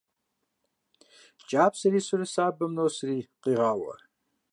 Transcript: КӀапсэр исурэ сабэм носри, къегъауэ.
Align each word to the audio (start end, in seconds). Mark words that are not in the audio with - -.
КӀапсэр 1.49 1.93
исурэ 1.99 2.25
сабэм 2.33 2.71
носри, 2.77 3.17
къегъауэ. 3.41 3.93